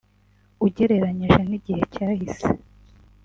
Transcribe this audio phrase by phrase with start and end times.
[0.65, 2.47] ugereranyije n’igihe cyahise